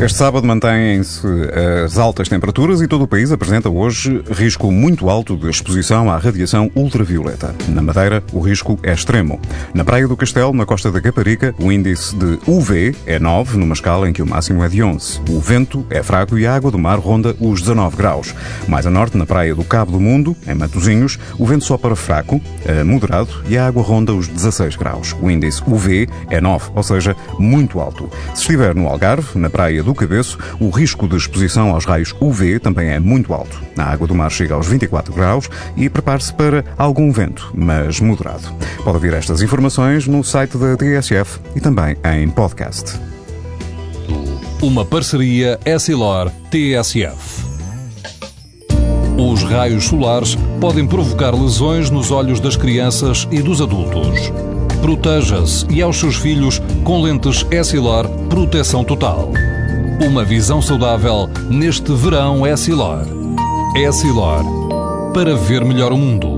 Este 0.00 0.16
sábado 0.16 0.46
mantêm-se 0.46 1.26
as 1.84 1.98
altas 1.98 2.28
temperaturas 2.28 2.80
e 2.80 2.86
todo 2.86 3.02
o 3.02 3.08
país 3.08 3.32
apresenta 3.32 3.68
hoje 3.68 4.22
risco 4.30 4.70
muito 4.70 5.10
alto 5.10 5.36
de 5.36 5.50
exposição 5.50 6.08
à 6.08 6.16
radiação 6.16 6.70
ultravioleta. 6.76 7.52
Na 7.68 7.82
Madeira, 7.82 8.22
o 8.32 8.38
risco 8.38 8.78
é 8.84 8.92
extremo. 8.92 9.40
Na 9.74 9.84
Praia 9.84 10.06
do 10.06 10.16
Castelo, 10.16 10.52
na 10.52 10.64
costa 10.64 10.92
da 10.92 11.00
Caparica, 11.00 11.52
o 11.58 11.72
índice 11.72 12.14
de 12.14 12.38
UV 12.46 12.94
é 13.06 13.18
9, 13.18 13.58
numa 13.58 13.74
escala 13.74 14.08
em 14.08 14.12
que 14.12 14.22
o 14.22 14.26
máximo 14.26 14.62
é 14.62 14.68
de 14.68 14.80
11. 14.80 15.20
O 15.30 15.40
vento 15.40 15.84
é 15.90 16.00
fraco 16.00 16.38
e 16.38 16.46
a 16.46 16.54
água 16.54 16.70
do 16.70 16.78
mar 16.78 17.00
ronda 17.00 17.34
os 17.40 17.60
19 17.60 17.96
graus. 17.96 18.32
Mais 18.68 18.86
a 18.86 18.90
norte, 18.90 19.18
na 19.18 19.26
Praia 19.26 19.52
do 19.52 19.64
Cabo 19.64 19.90
do 19.90 20.00
Mundo, 20.00 20.36
em 20.46 20.54
Matosinhos, 20.54 21.18
o 21.36 21.44
vento 21.44 21.64
sopra 21.64 21.96
fraco, 21.96 22.40
moderado 22.86 23.30
e 23.48 23.58
a 23.58 23.66
água 23.66 23.82
ronda 23.82 24.14
os 24.14 24.28
16 24.28 24.76
graus. 24.76 25.16
O 25.20 25.28
índice 25.28 25.60
UV 25.66 26.08
é 26.30 26.40
9, 26.40 26.70
ou 26.76 26.84
seja, 26.84 27.16
muito 27.36 27.80
alto. 27.80 28.08
Se 28.32 28.42
estiver 28.42 28.76
no 28.76 28.86
Algarve, 28.86 29.36
na 29.36 29.50
Praia 29.50 29.82
do 29.82 29.87
do 29.88 29.94
cabeço, 29.94 30.38
o 30.60 30.68
risco 30.68 31.08
de 31.08 31.16
exposição 31.16 31.70
aos 31.70 31.86
raios 31.86 32.14
UV 32.20 32.58
também 32.58 32.90
é 32.90 33.00
muito 33.00 33.32
alto. 33.32 33.58
A 33.76 33.84
água 33.84 34.06
do 34.06 34.14
mar 34.14 34.30
chega 34.30 34.54
aos 34.54 34.66
24 34.66 35.14
graus 35.14 35.48
e 35.76 35.88
prepare-se 35.88 36.32
para 36.34 36.62
algum 36.76 37.10
vento, 37.10 37.50
mas 37.54 37.98
moderado. 37.98 38.52
Pode 38.84 38.96
ouvir 38.96 39.14
estas 39.14 39.40
informações 39.40 40.06
no 40.06 40.22
site 40.22 40.58
da 40.58 40.76
TSF 40.76 41.40
e 41.56 41.60
também 41.60 41.96
em 42.04 42.28
podcast. 42.28 43.00
Uma 44.60 44.84
parceria 44.84 45.58
Essilor-TSF. 45.64 47.46
Os 49.16 49.42
raios 49.42 49.84
solares 49.84 50.36
podem 50.60 50.86
provocar 50.86 51.34
lesões 51.34 51.88
nos 51.88 52.10
olhos 52.10 52.40
das 52.40 52.56
crianças 52.56 53.26
e 53.30 53.40
dos 53.40 53.62
adultos. 53.62 54.30
Proteja-se 54.82 55.66
e 55.70 55.80
aos 55.80 55.96
seus 55.96 56.16
filhos 56.16 56.60
com 56.84 57.00
lentes 57.02 57.44
Essilor 57.50 58.06
Proteção 58.28 58.84
Total. 58.84 59.32
Uma 60.00 60.24
visão 60.24 60.62
saudável 60.62 61.28
neste 61.50 61.92
verão 61.92 62.46
é 62.46 62.56
Silor. 62.56 63.04
É 63.76 63.90
Silor. 63.90 64.44
Para 65.12 65.34
ver 65.34 65.64
melhor 65.64 65.92
o 65.92 65.98
mundo. 65.98 66.37